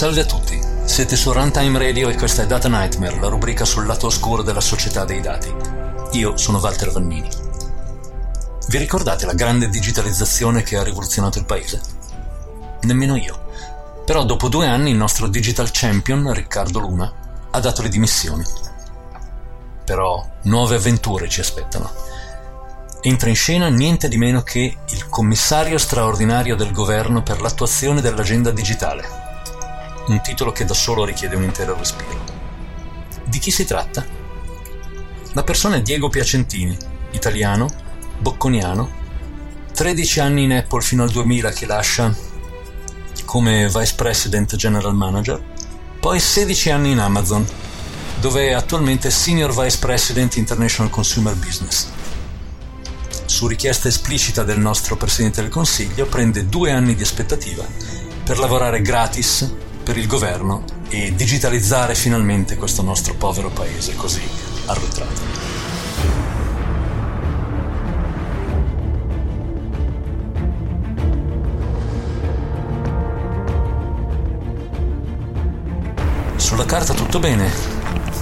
Salve 0.00 0.22
a 0.22 0.24
tutti, 0.24 0.58
siete 0.84 1.14
su 1.14 1.30
Runtime 1.30 1.78
Radio 1.78 2.08
e 2.08 2.16
questa 2.16 2.40
è 2.40 2.46
Data 2.46 2.70
Nightmare, 2.70 3.20
la 3.20 3.28
rubrica 3.28 3.66
sul 3.66 3.84
lato 3.84 4.06
oscuro 4.06 4.40
della 4.40 4.62
società 4.62 5.04
dei 5.04 5.20
dati. 5.20 5.54
Io 6.12 6.38
sono 6.38 6.56
Walter 6.56 6.90
Vannini. 6.90 7.28
Vi 8.68 8.78
ricordate 8.78 9.26
la 9.26 9.34
grande 9.34 9.68
digitalizzazione 9.68 10.62
che 10.62 10.78
ha 10.78 10.82
rivoluzionato 10.82 11.38
il 11.38 11.44
paese? 11.44 11.82
Nemmeno 12.80 13.14
io. 13.14 13.50
Però 14.06 14.24
dopo 14.24 14.48
due 14.48 14.66
anni 14.66 14.92
il 14.92 14.96
nostro 14.96 15.28
digital 15.28 15.68
champion, 15.70 16.32
Riccardo 16.32 16.78
Luna, 16.78 17.12
ha 17.50 17.60
dato 17.60 17.82
le 17.82 17.90
dimissioni. 17.90 18.44
Però 19.84 20.26
nuove 20.44 20.76
avventure 20.76 21.28
ci 21.28 21.40
aspettano. 21.40 21.92
Entra 23.02 23.28
in 23.28 23.36
scena 23.36 23.68
niente 23.68 24.08
di 24.08 24.16
meno 24.16 24.40
che 24.40 24.78
il 24.88 25.08
commissario 25.10 25.76
straordinario 25.76 26.56
del 26.56 26.72
governo 26.72 27.22
per 27.22 27.42
l'attuazione 27.42 28.00
dell'agenda 28.00 28.50
digitale, 28.50 29.28
un 30.12 30.22
titolo 30.22 30.52
che 30.52 30.64
da 30.64 30.74
solo 30.74 31.04
richiede 31.04 31.36
un 31.36 31.44
intero 31.44 31.76
respiro. 31.76 32.18
Di 33.24 33.38
chi 33.38 33.50
si 33.50 33.64
tratta? 33.64 34.04
La 35.32 35.44
persona 35.44 35.76
è 35.76 35.82
Diego 35.82 36.08
Piacentini, 36.08 36.76
italiano, 37.12 37.68
bocconiano, 38.18 38.98
13 39.72 40.20
anni 40.20 40.42
in 40.44 40.52
Apple 40.52 40.82
fino 40.82 41.02
al 41.04 41.10
2000 41.10 41.50
che 41.52 41.66
lascia 41.66 42.14
come 43.24 43.70
Vice 43.72 43.94
President 43.94 44.56
General 44.56 44.94
Manager, 44.94 45.40
poi 46.00 46.18
16 46.18 46.70
anni 46.70 46.90
in 46.90 46.98
Amazon, 46.98 47.46
dove 48.20 48.48
è 48.48 48.52
attualmente 48.52 49.10
Senior 49.10 49.54
Vice 49.54 49.78
President 49.78 50.36
International 50.36 50.90
Consumer 50.90 51.34
Business. 51.36 51.86
Su 53.26 53.46
richiesta 53.46 53.86
esplicita 53.86 54.42
del 54.42 54.58
nostro 54.58 54.96
Presidente 54.96 55.40
del 55.40 55.50
Consiglio 55.50 56.06
prende 56.06 56.48
due 56.48 56.72
anni 56.72 56.96
di 56.96 57.02
aspettativa 57.02 57.64
per 58.24 58.38
lavorare 58.38 58.82
gratis 58.82 59.68
per 59.90 59.98
il 59.98 60.06
governo 60.06 60.62
e 60.88 61.12
digitalizzare 61.16 61.96
finalmente 61.96 62.54
questo 62.54 62.80
nostro 62.80 63.14
povero 63.14 63.50
paese 63.50 63.96
così 63.96 64.22
arretrato. 64.66 65.20
Sulla 76.36 76.64
carta 76.66 76.94
tutto 76.94 77.18
bene, 77.18 77.50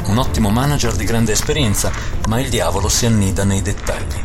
un 0.07 0.17
ottimo 0.17 0.49
manager 0.49 0.97
di 0.97 1.05
grande 1.05 1.33
esperienza, 1.33 1.93
ma 2.29 2.41
il 2.41 2.49
diavolo 2.49 2.89
si 2.89 3.05
annida 3.05 3.45
nei 3.45 3.61
dettagli. 3.61 4.25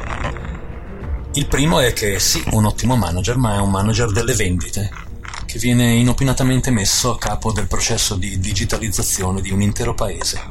Il 1.34 1.48
primo 1.48 1.82
è 1.82 1.92
che 1.92 2.20
sì, 2.20 2.42
un 2.52 2.64
ottimo 2.64 2.96
manager, 2.96 3.36
ma 3.36 3.56
è 3.56 3.60
un 3.60 3.70
manager 3.70 4.14
delle 4.14 4.34
vendite, 4.34 5.03
che 5.54 5.60
viene 5.60 5.92
inopinatamente 5.92 6.72
messo 6.72 7.12
a 7.12 7.18
capo 7.20 7.52
del 7.52 7.68
processo 7.68 8.16
di 8.16 8.40
digitalizzazione 8.40 9.40
di 9.40 9.52
un 9.52 9.62
intero 9.62 9.94
paese. 9.94 10.42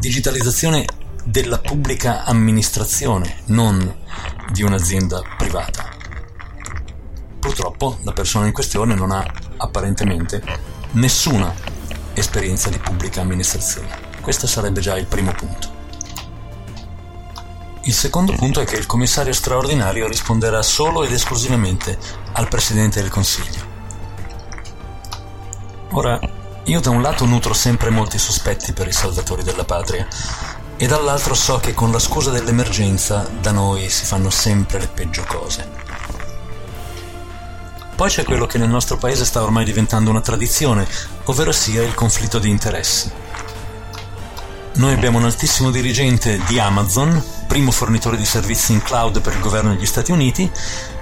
Digitalizzazione 0.00 0.84
della 1.22 1.60
pubblica 1.60 2.24
amministrazione, 2.24 3.42
non 3.44 3.96
di 4.50 4.64
un'azienda 4.64 5.22
privata. 5.38 5.88
Purtroppo 7.38 8.00
la 8.02 8.12
persona 8.12 8.46
in 8.46 8.52
questione 8.52 8.96
non 8.96 9.12
ha 9.12 9.24
apparentemente 9.58 10.42
nessuna 10.94 11.54
esperienza 12.14 12.70
di 12.70 12.78
pubblica 12.78 13.20
amministrazione. 13.20 13.96
Questo 14.20 14.48
sarebbe 14.48 14.80
già 14.80 14.96
il 14.96 15.06
primo 15.06 15.30
punto. 15.30 15.78
Il 17.84 17.94
secondo 17.94 18.32
punto 18.32 18.60
è 18.60 18.64
che 18.64 18.76
il 18.76 18.86
commissario 18.86 19.32
straordinario 19.32 20.06
risponderà 20.06 20.60
solo 20.60 21.04
ed 21.04 21.12
esclusivamente 21.12 21.98
al 22.40 22.48
Presidente 22.48 23.02
del 23.02 23.10
Consiglio. 23.10 23.68
Ora, 25.90 26.18
io 26.64 26.80
da 26.80 26.88
un 26.88 27.02
lato 27.02 27.26
nutro 27.26 27.52
sempre 27.52 27.90
molti 27.90 28.18
sospetti 28.18 28.72
per 28.72 28.88
i 28.88 28.92
salvatori 28.92 29.42
della 29.42 29.64
patria 29.64 30.08
e 30.76 30.86
dall'altro 30.86 31.34
so 31.34 31.58
che 31.58 31.74
con 31.74 31.92
la 31.92 31.98
scusa 31.98 32.30
dell'emergenza 32.30 33.28
da 33.40 33.50
noi 33.50 33.90
si 33.90 34.06
fanno 34.06 34.30
sempre 34.30 34.78
le 34.78 34.88
peggio 34.88 35.22
cose. 35.24 35.68
Poi 37.94 38.08
c'è 38.08 38.24
quello 38.24 38.46
che 38.46 38.56
nel 38.56 38.70
nostro 38.70 38.96
paese 38.96 39.26
sta 39.26 39.42
ormai 39.42 39.66
diventando 39.66 40.08
una 40.08 40.22
tradizione, 40.22 40.88
ovvero 41.24 41.52
sia 41.52 41.82
il 41.82 41.94
conflitto 41.94 42.38
di 42.38 42.48
interessi. 42.48 43.12
Noi 44.80 44.94
abbiamo 44.94 45.18
un 45.18 45.26
altissimo 45.26 45.70
dirigente 45.70 46.40
di 46.46 46.58
Amazon, 46.58 47.22
primo 47.46 47.70
fornitore 47.70 48.16
di 48.16 48.24
servizi 48.24 48.72
in 48.72 48.80
cloud 48.80 49.20
per 49.20 49.34
il 49.34 49.40
governo 49.40 49.74
degli 49.74 49.84
Stati 49.84 50.10
Uniti, 50.10 50.50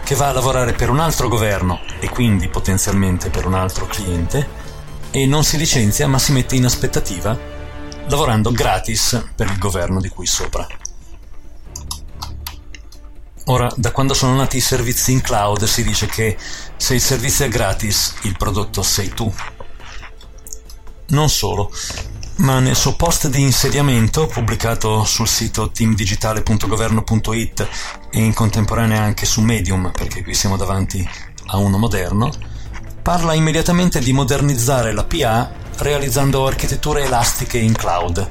che 0.02 0.16
va 0.16 0.30
a 0.30 0.32
lavorare 0.32 0.72
per 0.72 0.90
un 0.90 0.98
altro 0.98 1.28
governo 1.28 1.78
e 2.00 2.08
quindi 2.08 2.48
potenzialmente 2.48 3.30
per 3.30 3.46
un 3.46 3.54
altro 3.54 3.86
cliente, 3.86 4.48
e 5.12 5.26
non 5.26 5.44
si 5.44 5.56
licenzia 5.58 6.08
ma 6.08 6.18
si 6.18 6.32
mette 6.32 6.56
in 6.56 6.64
aspettativa, 6.64 7.38
lavorando 8.08 8.50
gratis 8.50 9.24
per 9.36 9.46
il 9.46 9.58
governo 9.58 10.00
di 10.00 10.08
cui 10.08 10.26
sopra. 10.26 10.66
Ora, 13.44 13.72
da 13.76 13.92
quando 13.92 14.12
sono 14.12 14.34
nati 14.34 14.56
i 14.56 14.60
servizi 14.60 15.12
in 15.12 15.20
cloud 15.20 15.62
si 15.62 15.84
dice 15.84 16.06
che 16.06 16.36
se 16.76 16.94
il 16.94 17.00
servizio 17.00 17.44
è 17.44 17.48
gratis, 17.48 18.14
il 18.22 18.36
prodotto 18.36 18.82
sei 18.82 19.10
tu. 19.10 19.32
Non 21.10 21.30
solo, 21.30 21.70
ma 22.38 22.60
nel 22.60 22.76
suo 22.76 22.94
post 22.94 23.28
di 23.28 23.40
insediamento, 23.42 24.26
pubblicato 24.26 25.04
sul 25.04 25.26
sito 25.26 25.70
teamdigitale.governo.it 25.70 27.68
e 28.10 28.18
in 28.20 28.32
contemporanea 28.32 29.02
anche 29.02 29.26
su 29.26 29.40
Medium, 29.40 29.90
perché 29.92 30.22
qui 30.22 30.34
siamo 30.34 30.56
davanti 30.56 31.08
a 31.46 31.56
uno 31.56 31.78
moderno, 31.78 32.30
parla 33.02 33.34
immediatamente 33.34 33.98
di 34.00 34.12
modernizzare 34.12 34.92
la 34.92 35.04
PA 35.04 35.50
realizzando 35.78 36.46
architetture 36.46 37.04
elastiche 37.04 37.58
in 37.58 37.72
cloud. 37.72 38.26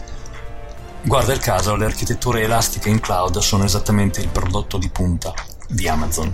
Guarda 1.02 1.34
il 1.34 1.40
caso, 1.40 1.76
le 1.76 1.86
architetture 1.86 2.42
elastiche 2.42 2.90
in 2.90 3.00
cloud 3.00 3.40
sono 3.40 3.64
esattamente 3.64 4.22
il 4.22 4.30
prodotto 4.30 4.78
di 4.78 4.90
punta 4.90 5.34
di 5.68 5.88
Amazon. 5.88 6.34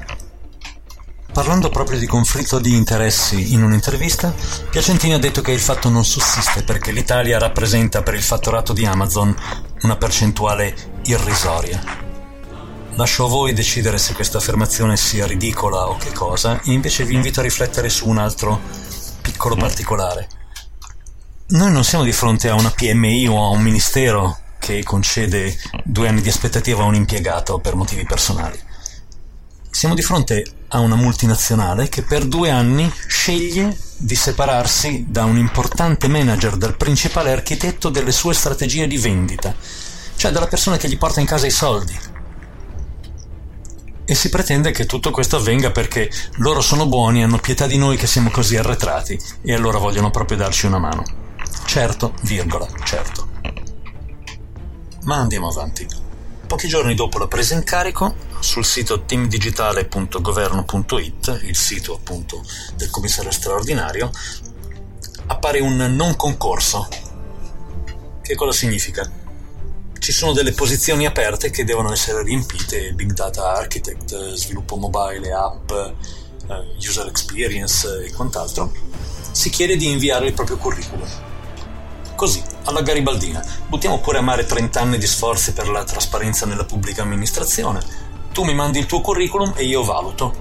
Parlando 1.34 1.70
proprio 1.72 1.98
di 1.98 2.06
conflitto 2.06 2.60
di 2.60 2.76
interessi 2.76 3.54
in 3.54 3.64
un'intervista, 3.64 4.36
Piacentini 4.70 5.16
ha 5.16 5.18
detto 5.18 5.42
che 5.42 5.52
il 5.52 5.60
fatto 5.60 5.90
non 5.90 6.06
sussiste 6.06 6.62
perché 6.62 6.92
l'Italia 6.92 7.40
rappresenta 7.40 8.04
per 8.04 8.14
il 8.14 8.22
fatturato 8.22 8.72
di 8.72 8.86
Amazon 8.86 9.36
una 9.82 9.96
percentuale 9.96 10.76
irrisoria. 11.06 11.82
Lascio 12.92 13.26
a 13.26 13.30
voi 13.30 13.54
decidere 13.54 13.98
se 13.98 14.14
questa 14.14 14.38
affermazione 14.38 14.96
sia 14.96 15.26
ridicola 15.26 15.90
o 15.90 15.98
che 15.98 16.12
cosa, 16.12 16.62
e 16.62 16.72
invece 16.72 17.04
vi 17.04 17.16
invito 17.16 17.40
a 17.40 17.44
riflettere 17.44 17.90
su 17.90 18.08
un 18.08 18.20
altro 18.20 18.62
piccolo 19.24 19.56
particolare. 19.56 20.28
Noi 21.48 21.72
non 21.72 21.84
siamo 21.84 22.04
di 22.04 22.12
fronte 22.12 22.48
a 22.50 22.54
una 22.54 22.70
PMI 22.70 23.28
o 23.28 23.44
a 23.44 23.50
un 23.50 23.62
ministero 23.62 24.38
che 24.60 24.84
concede 24.84 25.58
due 25.84 26.10
anni 26.10 26.22
di 26.22 26.30
aspettativa 26.30 26.84
a 26.84 26.86
un 26.86 26.94
impiegato 26.94 27.58
per 27.58 27.74
motivi 27.74 28.06
personali 28.06 28.72
siamo 29.74 29.96
di 29.96 30.04
fronte 30.04 30.46
a 30.68 30.80
una 30.80 30.96
multinazionale 30.96 31.90
che 31.90 32.04
per 32.04 32.26
due 32.26 32.52
anni 32.52 32.90
sceglie 33.08 33.76
di 33.98 34.14
separarsi 34.14 35.08
da 35.10 35.26
un 35.26 35.36
importante 35.36 36.08
manager, 36.08 36.58
dal 36.58 36.78
principale 36.78 37.32
architetto 37.32 37.90
delle 37.90 38.12
sue 38.12 38.36
strategie 38.36 38.86
di 38.86 38.98
vendita, 38.98 39.54
cioè 40.16 40.32
dalla 40.32 40.46
persona 40.46 40.78
che 40.78 40.88
gli 40.88 40.98
porta 40.98 41.22
in 41.22 41.26
casa 41.26 41.48
i 41.48 41.52
soldi. 41.52 42.00
E 44.06 44.14
si 44.14 44.30
pretende 44.30 44.70
che 44.70 44.86
tutto 44.86 45.10
questo 45.10 45.38
avvenga 45.38 45.72
perché 45.72 46.08
loro 46.36 46.62
sono 46.62 46.86
buoni, 46.86 47.24
hanno 47.24 47.40
pietà 47.40 47.66
di 47.66 47.78
noi 47.78 47.98
che 47.98 48.06
siamo 48.06 48.30
così 48.30 48.56
arretrati 48.56 49.20
e 49.42 49.54
allora 49.56 49.80
vogliono 49.80 50.12
proprio 50.12 50.38
darci 50.38 50.68
una 50.68 50.78
mano. 50.78 51.04
Certo, 51.66 52.14
virgola, 52.22 52.68
certo. 52.84 53.28
Ma 55.06 55.16
andiamo 55.16 55.50
avanti. 55.50 55.88
Pochi 56.46 56.68
giorni 56.68 56.94
dopo 56.94 57.18
la 57.18 57.28
presa 57.28 57.56
in 57.56 57.64
carico, 57.64 58.32
sul 58.44 58.66
sito 58.66 59.04
teamdigitale.governo.it, 59.04 61.40
il 61.44 61.56
sito 61.56 61.94
appunto 61.94 62.44
del 62.76 62.90
commissario 62.90 63.32
straordinario, 63.32 64.12
appare 65.28 65.62
un 65.62 65.78
non 65.96 66.18
concorso. 66.18 66.86
Che 68.22 68.36
cosa 68.36 68.52
significa? 68.52 69.10
Ci 69.98 70.12
sono 70.12 70.34
delle 70.34 70.52
posizioni 70.52 71.06
aperte 71.06 71.52
che 71.52 71.64
devono 71.64 71.94
essere 71.94 72.22
riempite, 72.22 72.92
Big 72.92 73.14
Data 73.14 73.54
Architect, 73.54 74.34
sviluppo 74.34 74.76
mobile, 74.76 75.32
app, 75.32 75.72
eh, 75.72 75.94
user 76.78 77.08
experience 77.08 78.04
e 78.06 78.12
quant'altro. 78.12 78.74
Si 79.32 79.50
chiede 79.50 79.78
di 79.78 79.90
inviare 79.90 80.28
il 80.28 80.34
proprio 80.34 80.58
curriculum 80.58 81.32
Così, 82.16 82.42
alla 82.64 82.82
garibaldina, 82.82 83.44
buttiamo 83.68 84.00
pure 84.00 84.20
a 84.20 84.22
mare 84.22 84.46
30 84.46 84.80
anni 84.80 84.98
di 84.98 85.08
sforzi 85.08 85.54
per 85.54 85.68
la 85.68 85.84
trasparenza 85.84 86.46
nella 86.46 86.64
pubblica 86.64 87.02
amministrazione. 87.02 87.82
Tu 88.34 88.44
mi 88.44 88.56
mandi 88.56 88.80
il 88.80 88.88
tuo 88.88 89.00
curriculum 89.00 89.54
e 89.56 89.64
io 89.64 89.84
valuto. 89.84 90.34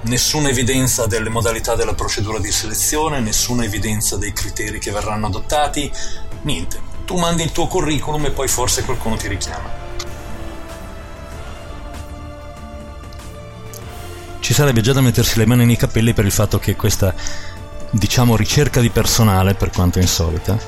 Nessuna 0.00 0.48
evidenza 0.48 1.06
delle 1.06 1.28
modalità 1.28 1.74
della 1.74 1.92
procedura 1.92 2.38
di 2.38 2.50
selezione, 2.50 3.20
nessuna 3.20 3.64
evidenza 3.64 4.16
dei 4.16 4.32
criteri 4.32 4.78
che 4.78 4.90
verranno 4.90 5.26
adottati, 5.26 5.92
niente. 6.42 6.80
Tu 7.04 7.18
mandi 7.18 7.42
il 7.42 7.52
tuo 7.52 7.66
curriculum 7.66 8.24
e 8.24 8.30
poi 8.30 8.48
forse 8.48 8.82
qualcuno 8.82 9.16
ti 9.16 9.28
richiama. 9.28 9.68
Ci 14.40 14.54
sarebbe 14.54 14.80
già 14.80 14.94
da 14.94 15.02
mettersi 15.02 15.36
le 15.36 15.44
mani 15.44 15.66
nei 15.66 15.76
capelli 15.76 16.14
per 16.14 16.24
il 16.24 16.32
fatto 16.32 16.58
che 16.58 16.76
questa 16.76 17.14
diciamo 17.90 18.36
ricerca 18.36 18.80
di 18.80 18.88
personale, 18.88 19.52
per 19.52 19.68
quanto 19.68 19.98
insolita, 19.98 20.58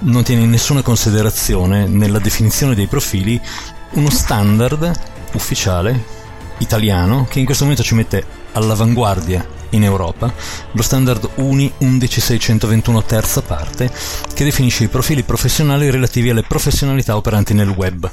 non 0.00 0.24
tiene 0.24 0.42
in 0.42 0.50
nessuna 0.50 0.82
considerazione 0.82 1.86
nella 1.86 2.18
definizione 2.18 2.74
dei 2.74 2.86
profili 2.86 3.40
uno 3.92 4.10
standard 4.10 5.18
ufficiale 5.32 6.18
italiano 6.58 7.26
che 7.28 7.38
in 7.38 7.44
questo 7.44 7.64
momento 7.64 7.82
ci 7.82 7.94
mette 7.94 8.24
all'avanguardia 8.52 9.58
in 9.70 9.84
Europa, 9.84 10.32
lo 10.72 10.82
standard 10.82 11.30
UNI 11.36 11.72
11621 11.78 13.02
terza 13.04 13.42
parte, 13.42 13.90
che 14.34 14.44
definisce 14.44 14.84
i 14.84 14.88
profili 14.88 15.22
professionali 15.22 15.90
relativi 15.90 16.30
alle 16.30 16.42
professionalità 16.42 17.16
operanti 17.16 17.54
nel 17.54 17.68
web. 17.68 18.10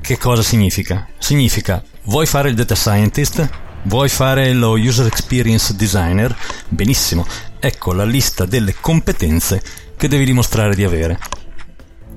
Che 0.00 0.18
cosa 0.18 0.42
significa? 0.42 1.06
Significa, 1.18 1.82
vuoi 2.04 2.26
fare 2.26 2.50
il 2.50 2.54
data 2.54 2.74
scientist? 2.74 3.48
Vuoi 3.84 4.08
fare 4.08 4.52
lo 4.52 4.72
user 4.72 5.06
experience 5.06 5.74
designer? 5.74 6.34
Benissimo, 6.68 7.26
ecco 7.58 7.92
la 7.92 8.04
lista 8.04 8.44
delle 8.44 8.74
competenze 8.78 9.62
che 9.96 10.08
devi 10.08 10.24
dimostrare 10.24 10.74
di 10.74 10.84
avere. 10.84 11.18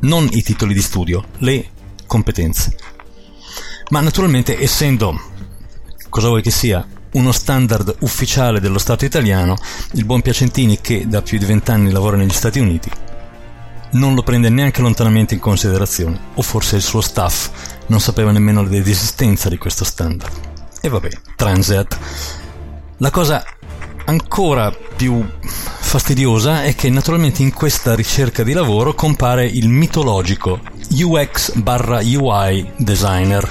Non 0.01 0.27
i 0.31 0.43
titoli 0.43 0.73
di 0.73 0.81
studio, 0.81 1.25
le 1.39 1.69
competenze. 2.05 2.75
Ma 3.89 4.01
naturalmente, 4.01 4.59
essendo 4.59 5.19
cosa 6.09 6.27
vuoi 6.27 6.41
che 6.41 6.51
sia 6.51 6.85
uno 7.13 7.31
standard 7.31 7.95
ufficiale 7.99 8.59
dello 8.59 8.79
Stato 8.79 9.05
italiano, 9.05 9.55
il 9.93 10.05
buon 10.05 10.21
Piacentini, 10.21 10.81
che 10.81 11.07
da 11.07 11.21
più 11.21 11.37
di 11.37 11.45
vent'anni 11.45 11.91
lavora 11.91 12.17
negli 12.17 12.33
Stati 12.33 12.59
Uniti, 12.59 12.89
non 13.91 14.13
lo 14.13 14.23
prende 14.23 14.49
neanche 14.49 14.81
lontanamente 14.81 15.33
in 15.33 15.39
considerazione, 15.39 16.19
o 16.33 16.41
forse 16.41 16.75
il 16.75 16.81
suo 16.81 17.01
staff 17.01 17.49
non 17.87 18.01
sapeva 18.01 18.31
nemmeno 18.31 18.63
dell'esistenza 18.63 19.47
di 19.47 19.57
questo 19.57 19.85
standard. 19.85 20.33
E 20.81 20.89
vabbè, 20.89 21.09
Transeat. 21.35 21.97
La 22.97 23.11
cosa 23.11 23.43
ancora 24.05 24.71
più 24.71 25.25
fastidiosa 25.41 26.63
è 26.63 26.75
che 26.75 26.89
naturalmente 26.89 27.41
in 27.41 27.53
questa 27.53 27.95
ricerca 27.95 28.43
di 28.43 28.53
lavoro 28.53 28.93
compare 28.93 29.45
il 29.45 29.69
mitologico 29.69 30.59
UX 30.89 31.53
barra 31.55 31.99
UI 32.01 32.73
designer, 32.77 33.49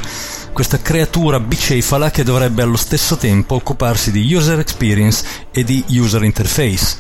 questa 0.53 0.81
creatura 0.81 1.39
bicefala 1.39 2.11
che 2.11 2.25
dovrebbe 2.25 2.63
allo 2.63 2.77
stesso 2.77 3.17
tempo 3.17 3.57
occuparsi 3.57 4.11
di 4.11 4.35
user 4.35 4.59
experience 4.59 5.25
e 5.51 5.65
di 5.65 5.85
user 5.89 6.25
interface, 6.25 6.97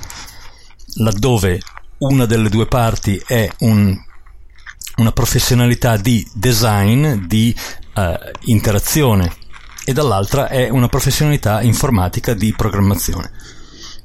laddove 0.96 1.60
una 1.98 2.26
delle 2.26 2.48
due 2.48 2.66
parti 2.66 3.20
è 3.26 3.50
un, 3.60 3.96
una 4.96 5.12
professionalità 5.12 5.96
di 5.96 6.28
design, 6.34 7.26
di 7.26 7.54
uh, 7.94 8.02
interazione 8.44 9.32
e 9.84 9.92
dall'altra 9.92 10.48
è 10.48 10.68
una 10.68 10.88
professionalità 10.88 11.62
informatica 11.62 12.34
di 12.34 12.52
programmazione. 12.54 13.30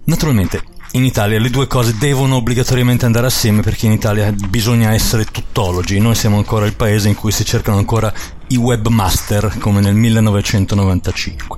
Naturalmente 0.05 0.63
in 0.93 1.05
Italia 1.05 1.39
le 1.39 1.49
due 1.49 1.67
cose 1.67 1.95
devono 1.97 2.35
obbligatoriamente 2.35 3.05
andare 3.05 3.27
assieme 3.27 3.61
perché 3.61 3.85
in 3.85 3.93
Italia 3.93 4.31
bisogna 4.31 4.93
essere 4.93 5.23
tuttologi, 5.25 5.99
noi 5.99 6.15
siamo 6.15 6.37
ancora 6.37 6.65
il 6.65 6.75
paese 6.75 7.07
in 7.07 7.15
cui 7.15 7.31
si 7.31 7.45
cercano 7.45 7.77
ancora 7.77 8.13
i 8.47 8.57
webmaster 8.57 9.57
come 9.59 9.79
nel 9.79 9.95
1995. 9.95 11.57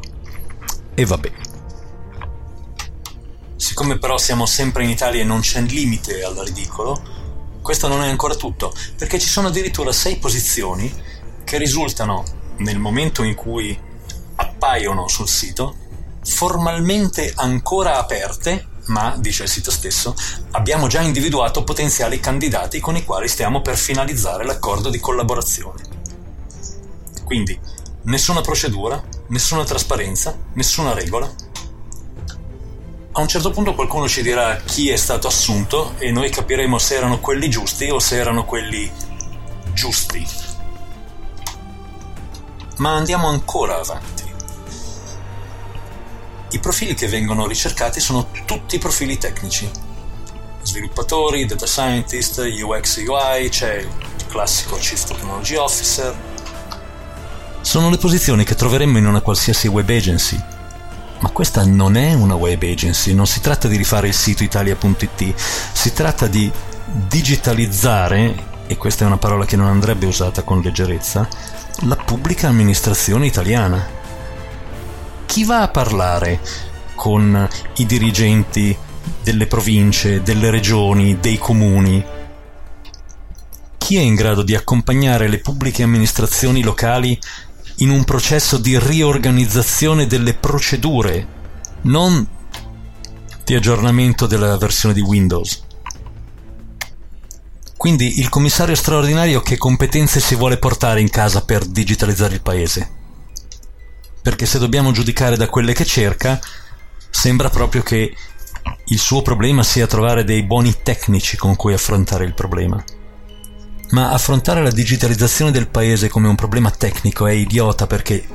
E 0.93 1.05
vabbè. 1.05 1.31
Siccome 3.55 3.97
però 3.97 4.17
siamo 4.17 4.45
sempre 4.45 4.83
in 4.83 4.89
Italia 4.89 5.21
e 5.21 5.25
non 5.25 5.39
c'è 5.39 5.61
limite 5.61 6.23
al 6.23 6.35
ridicolo, 6.35 7.01
questo 7.61 7.87
non 7.87 8.03
è 8.03 8.09
ancora 8.09 8.35
tutto, 8.35 8.71
perché 8.97 9.17
ci 9.17 9.27
sono 9.27 9.47
addirittura 9.47 9.91
sei 9.91 10.17
posizioni 10.17 10.93
che 11.43 11.57
risultano, 11.57 12.23
nel 12.57 12.77
momento 12.77 13.23
in 13.23 13.33
cui 13.33 13.75
appaiono 14.35 15.07
sul 15.07 15.27
sito, 15.27 15.75
formalmente 16.23 17.31
ancora 17.35 17.97
aperte, 17.97 18.67
ma, 18.85 19.15
dice 19.17 19.43
il 19.43 19.49
sito 19.49 19.71
stesso, 19.71 20.15
abbiamo 20.51 20.87
già 20.87 21.01
individuato 21.01 21.63
potenziali 21.63 22.19
candidati 22.19 22.79
con 22.79 22.95
i 22.95 23.05
quali 23.05 23.27
stiamo 23.27 23.61
per 23.61 23.77
finalizzare 23.77 24.45
l'accordo 24.45 24.89
di 24.89 24.99
collaborazione. 24.99 25.81
Quindi, 27.23 27.57
nessuna 28.03 28.41
procedura, 28.41 29.01
nessuna 29.27 29.63
trasparenza, 29.63 30.37
nessuna 30.53 30.93
regola. 30.93 31.31
A 33.15 33.21
un 33.21 33.27
certo 33.27 33.51
punto 33.51 33.75
qualcuno 33.75 34.07
ci 34.07 34.23
dirà 34.23 34.57
chi 34.57 34.89
è 34.89 34.95
stato 34.95 35.27
assunto 35.27 35.93
e 35.99 36.11
noi 36.11 36.29
capiremo 36.29 36.77
se 36.77 36.95
erano 36.95 37.19
quelli 37.19 37.49
giusti 37.49 37.89
o 37.89 37.99
se 37.99 38.17
erano 38.17 38.43
quelli 38.43 38.91
giusti. 39.71 40.25
Ma 42.77 42.95
andiamo 42.95 43.27
ancora 43.27 43.79
avanti. 43.79 44.22
I 46.53 46.59
profili 46.59 46.93
che 46.93 47.07
vengono 47.07 47.47
ricercati 47.47 47.99
sono 47.99 48.27
tutti 48.45 48.77
profili 48.77 49.17
tecnici. 49.17 49.67
Sviluppatori, 50.61 51.47
data 51.47 51.65
scientist, 51.65 52.37
UX 52.37 52.97
UI, 52.97 53.49
c'è 53.49 53.77
il 53.77 53.89
classico 54.27 54.75
Chief 54.75 55.03
Technology 55.03 55.55
Officer. 55.55 56.15
Sono 57.61 57.89
le 57.89 57.97
posizioni 57.97 58.43
che 58.43 58.53
troveremmo 58.53 58.99
in 58.99 59.07
una 59.07 59.21
qualsiasi 59.21 59.67
web 59.67 59.89
agency. 59.89 60.39
Ma 61.21 61.29
questa 61.29 61.65
non 61.65 61.95
è 61.95 62.13
una 62.13 62.35
web 62.35 62.61
agency, 62.61 63.15
non 63.15 63.25
si 63.25 63.41
tratta 63.41 63.67
di 63.67 63.75
rifare 63.75 64.09
il 64.09 64.13
sito 64.13 64.43
italia.it, 64.43 65.33
si 65.73 65.91
tratta 65.91 66.27
di 66.27 66.51
digitalizzare, 66.85 68.35
e 68.67 68.77
questa 68.77 69.05
è 69.05 69.07
una 69.07 69.17
parola 69.17 69.45
che 69.45 69.55
non 69.55 69.69
andrebbe 69.69 70.05
usata 70.05 70.43
con 70.43 70.61
leggerezza, 70.61 71.27
la 71.87 71.95
pubblica 71.95 72.47
amministrazione 72.47 73.25
italiana 73.25 73.92
chi 75.33 75.45
va 75.45 75.63
a 75.63 75.67
parlare 75.67 76.39
con 76.93 77.49
i 77.77 77.87
dirigenti 77.87 78.77
delle 79.23 79.47
province, 79.47 80.21
delle 80.21 80.51
regioni, 80.51 81.19
dei 81.19 81.39
comuni? 81.39 82.05
Chi 83.79 83.95
è 83.95 83.99
in 83.99 84.13
grado 84.13 84.43
di 84.43 84.53
accompagnare 84.53 85.27
le 85.27 85.39
pubbliche 85.39 85.81
amministrazioni 85.81 86.61
locali 86.61 87.19
in 87.77 87.89
un 87.89 88.03
processo 88.03 88.59
di 88.59 88.77
riorganizzazione 88.77 90.05
delle 90.05 90.35
procedure, 90.35 91.27
non 91.81 92.27
di 93.43 93.55
aggiornamento 93.55 94.27
della 94.27 94.55
versione 94.59 94.93
di 94.93 95.01
Windows? 95.01 95.63
Quindi 97.75 98.19
il 98.19 98.29
commissario 98.29 98.75
straordinario 98.75 99.41
che 99.41 99.57
competenze 99.57 100.19
si 100.19 100.35
vuole 100.35 100.57
portare 100.57 101.01
in 101.01 101.09
casa 101.09 101.43
per 101.43 101.65
digitalizzare 101.65 102.35
il 102.35 102.41
paese? 102.43 103.01
Perché 104.23 104.45
se 104.45 104.57
dobbiamo 104.57 104.93
giudicare 104.93 105.35
da 105.35 105.49
quelle 105.49 105.73
che 105.73 105.83
cerca, 105.83 106.39
sembra 107.09 107.49
proprio 107.49 107.83
che 107.83 108.15
il 108.85 108.97
suo 108.97 109.21
problema 109.21 109.63
sia 109.63 109.85
trovare 109.85 110.23
dei 110.23 110.43
buoni 110.43 110.73
tecnici 110.81 111.35
con 111.35 111.57
cui 111.57 111.73
affrontare 111.73 112.23
il 112.23 112.33
problema. 112.33 112.81
Ma 113.89 114.11
affrontare 114.11 114.63
la 114.63 114.71
digitalizzazione 114.71 115.51
del 115.51 115.67
paese 115.67 116.07
come 116.07 116.29
un 116.29 116.35
problema 116.35 116.71
tecnico 116.71 117.27
è 117.27 117.33
idiota 117.33 117.85
perché 117.85 118.25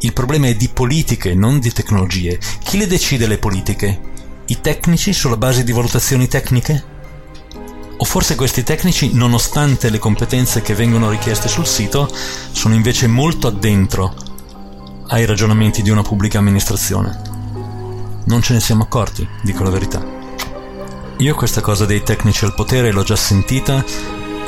il 0.00 0.12
problema 0.12 0.48
è 0.48 0.54
di 0.54 0.68
politiche, 0.68 1.34
non 1.34 1.58
di 1.60 1.72
tecnologie. 1.72 2.38
Chi 2.62 2.76
le 2.76 2.86
decide 2.86 3.26
le 3.26 3.38
politiche? 3.38 4.00
I 4.46 4.60
tecnici 4.60 5.14
sulla 5.14 5.38
base 5.38 5.64
di 5.64 5.72
valutazioni 5.72 6.28
tecniche? 6.28 6.96
O 7.96 8.04
forse 8.04 8.34
questi 8.34 8.62
tecnici, 8.62 9.14
nonostante 9.14 9.88
le 9.88 9.98
competenze 9.98 10.60
che 10.60 10.74
vengono 10.74 11.10
richieste 11.10 11.48
sul 11.48 11.66
sito, 11.66 12.08
sono 12.52 12.74
invece 12.74 13.06
molto 13.06 13.48
addentro 13.48 14.27
ai 15.08 15.24
ragionamenti 15.24 15.82
di 15.82 15.90
una 15.90 16.02
pubblica 16.02 16.38
amministrazione. 16.38 17.20
Non 18.24 18.42
ce 18.42 18.52
ne 18.52 18.60
siamo 18.60 18.84
accorti, 18.84 19.26
dico 19.42 19.62
la 19.62 19.70
verità. 19.70 20.04
Io 21.18 21.34
questa 21.34 21.60
cosa 21.60 21.86
dei 21.86 22.02
tecnici 22.02 22.44
al 22.44 22.54
potere 22.54 22.92
l'ho 22.92 23.02
già 23.02 23.16
sentita 23.16 23.84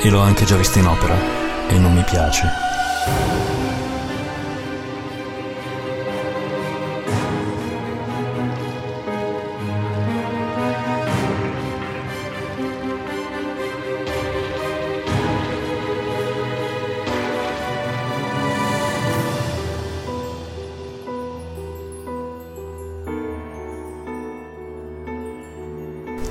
e 0.03 0.09
l'ho 0.09 0.21
anche 0.21 0.45
già 0.45 0.57
vista 0.57 0.79
in 0.79 0.87
opera 0.87 1.17
e 1.69 1.79
non 1.79 1.95
mi 1.95 2.05
piace. 2.05 3.40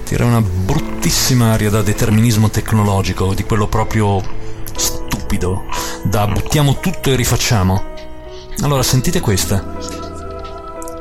Tira 0.09 0.25
una 0.25 0.41
bruttissima 0.41 1.51
aria 1.51 1.69
da 1.69 1.83
determinismo 1.83 2.49
tecnologico, 2.49 3.35
di 3.35 3.43
quello 3.43 3.67
proprio 3.67 4.19
stupido, 4.75 5.65
da 6.01 6.25
buttiamo 6.25 6.79
tutto 6.79 7.11
e 7.11 7.15
rifacciamo. 7.15 7.83
Allora 8.61 8.81
sentite 8.81 9.19
questa. 9.19 9.77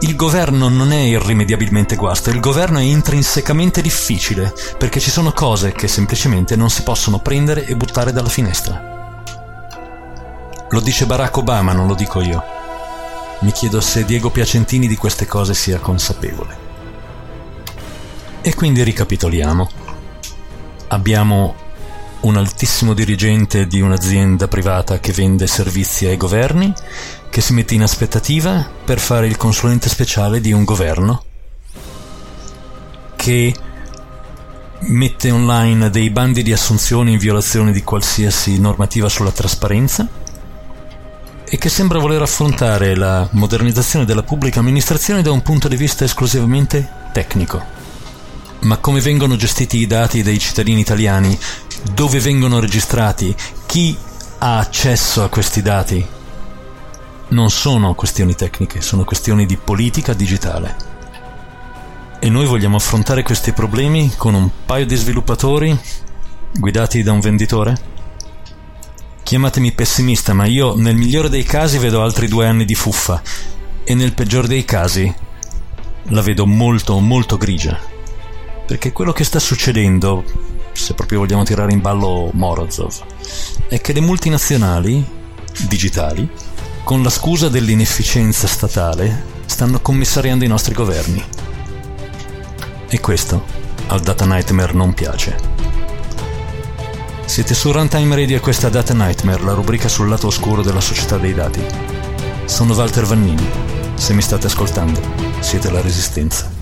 Il 0.00 0.14
governo 0.14 0.68
non 0.68 0.92
è 0.92 0.98
irrimediabilmente 0.98 1.96
guasto, 1.96 2.28
il 2.28 2.38
governo 2.38 2.80
è 2.80 2.82
intrinsecamente 2.82 3.80
difficile, 3.80 4.52
perché 4.76 5.00
ci 5.00 5.10
sono 5.10 5.32
cose 5.32 5.72
che 5.72 5.88
semplicemente 5.88 6.54
non 6.54 6.68
si 6.68 6.82
possono 6.82 7.18
prendere 7.18 7.64
e 7.64 7.74
buttare 7.76 8.12
dalla 8.12 8.28
finestra. 8.28 9.22
Lo 10.68 10.80
dice 10.80 11.06
Barack 11.06 11.34
Obama, 11.34 11.72
non 11.72 11.86
lo 11.86 11.94
dico 11.94 12.20
io. 12.20 12.42
Mi 13.38 13.52
chiedo 13.52 13.80
se 13.80 14.04
Diego 14.04 14.28
Piacentini 14.28 14.86
di 14.86 14.96
queste 14.96 15.24
cose 15.24 15.54
sia 15.54 15.78
consapevole. 15.78 16.67
E 18.40 18.54
quindi 18.54 18.82
ricapitoliamo. 18.82 19.68
Abbiamo 20.88 21.54
un 22.20 22.36
altissimo 22.36 22.94
dirigente 22.94 23.66
di 23.66 23.80
un'azienda 23.80 24.48
privata 24.48 24.98
che 24.98 25.12
vende 25.12 25.46
servizi 25.46 26.06
ai 26.06 26.16
governi, 26.16 26.72
che 27.30 27.40
si 27.40 27.52
mette 27.52 27.74
in 27.74 27.82
aspettativa 27.82 28.66
per 28.84 28.98
fare 28.98 29.26
il 29.26 29.36
consulente 29.36 29.88
speciale 29.88 30.40
di 30.40 30.52
un 30.52 30.64
governo, 30.64 31.22
che 33.16 33.54
mette 34.80 35.30
online 35.30 35.90
dei 35.90 36.10
bandi 36.10 36.42
di 36.42 36.52
assunzioni 36.52 37.12
in 37.12 37.18
violazione 37.18 37.72
di 37.72 37.82
qualsiasi 37.82 38.58
normativa 38.60 39.08
sulla 39.08 39.32
trasparenza 39.32 40.06
e 41.44 41.56
che 41.56 41.68
sembra 41.68 41.98
voler 41.98 42.22
affrontare 42.22 42.94
la 42.94 43.28
modernizzazione 43.32 44.04
della 44.04 44.22
pubblica 44.22 44.60
amministrazione 44.60 45.22
da 45.22 45.32
un 45.32 45.42
punto 45.42 45.68
di 45.68 45.76
vista 45.76 46.04
esclusivamente 46.04 46.88
tecnico. 47.12 47.77
Ma 48.60 48.76
come 48.78 49.00
vengono 49.00 49.36
gestiti 49.36 49.78
i 49.78 49.86
dati 49.86 50.22
dei 50.22 50.38
cittadini 50.38 50.80
italiani 50.80 51.38
dove 51.92 52.20
vengono 52.20 52.60
registrati, 52.60 53.34
chi 53.66 53.96
ha 54.38 54.58
accesso 54.58 55.22
a 55.22 55.28
questi 55.28 55.62
dati. 55.62 56.04
Non 57.28 57.50
sono 57.50 57.94
questioni 57.94 58.34
tecniche, 58.34 58.80
sono 58.80 59.04
questioni 59.04 59.46
di 59.46 59.56
politica 59.56 60.12
digitale. 60.12 60.76
E 62.20 62.28
noi 62.28 62.46
vogliamo 62.46 62.76
affrontare 62.76 63.22
questi 63.22 63.52
problemi 63.52 64.12
con 64.16 64.34
un 64.34 64.50
paio 64.66 64.86
di 64.86 64.96
sviluppatori 64.96 65.78
guidati 66.52 67.02
da 67.02 67.12
un 67.12 67.20
venditore? 67.20 67.96
Chiamatemi 69.22 69.72
pessimista, 69.72 70.32
ma 70.32 70.46
io 70.46 70.74
nel 70.74 70.96
migliore 70.96 71.28
dei 71.28 71.44
casi 71.44 71.78
vedo 71.78 72.02
altri 72.02 72.28
due 72.28 72.46
anni 72.46 72.64
di 72.64 72.74
fuffa 72.74 73.22
e 73.84 73.94
nel 73.94 74.14
peggiore 74.14 74.48
dei 74.48 74.64
casi 74.64 75.14
la 76.04 76.22
vedo 76.22 76.46
molto, 76.46 76.98
molto 76.98 77.36
grigia. 77.36 77.78
Perché 78.68 78.92
quello 78.92 79.12
che 79.12 79.24
sta 79.24 79.38
succedendo 79.38 80.22
se 80.78 80.94
proprio 80.94 81.20
vogliamo 81.20 81.42
tirare 81.42 81.72
in 81.72 81.80
ballo 81.80 82.30
Morozov, 82.32 82.92
è 83.68 83.80
che 83.80 83.92
le 83.92 84.00
multinazionali 84.00 85.04
digitali, 85.66 86.28
con 86.84 87.02
la 87.02 87.10
scusa 87.10 87.48
dell'inefficienza 87.48 88.46
statale, 88.46 89.24
stanno 89.46 89.80
commissariando 89.80 90.44
i 90.44 90.48
nostri 90.48 90.74
governi. 90.74 91.22
E 92.88 93.00
questo 93.00 93.44
al 93.88 94.00
Data 94.00 94.24
Nightmare 94.24 94.72
non 94.72 94.94
piace. 94.94 95.36
Siete 97.24 97.54
su 97.54 97.72
Runtime 97.72 98.16
Radio 98.16 98.36
e 98.36 98.40
questa 98.40 98.68
Data 98.68 98.94
Nightmare, 98.94 99.42
la 99.42 99.52
rubrica 99.52 99.88
sul 99.88 100.08
lato 100.08 100.28
oscuro 100.28 100.62
della 100.62 100.80
società 100.80 101.18
dei 101.18 101.34
dati. 101.34 101.60
Sono 102.44 102.74
Walter 102.74 103.04
Vannini. 103.04 103.46
Se 103.94 104.14
mi 104.14 104.22
state 104.22 104.46
ascoltando, 104.46 105.00
siete 105.40 105.70
la 105.70 105.80
Resistenza. 105.80 106.57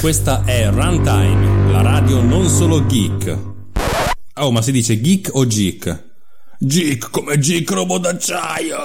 Questa 0.00 0.44
è 0.46 0.66
Runtime, 0.70 1.70
la 1.72 1.82
radio 1.82 2.22
non 2.22 2.48
solo 2.48 2.86
geek. 2.86 3.38
Oh, 4.36 4.50
ma 4.50 4.62
si 4.62 4.72
dice 4.72 4.98
geek 4.98 5.28
o 5.34 5.46
geek? 5.46 6.04
Geek 6.58 7.10
come 7.10 7.36
geek 7.36 7.70
robot 7.70 8.00
d'acciaio. 8.00 8.78